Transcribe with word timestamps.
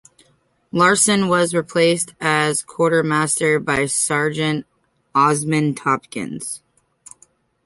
Larsen 0.71 1.27
was 1.27 1.53
replaced 1.53 2.15
as 2.19 2.63
quartermaster 2.63 3.59
by 3.59 3.85
Sergeant 3.85 4.65
Osmond 5.13 5.77
Tompkins. 5.77 6.63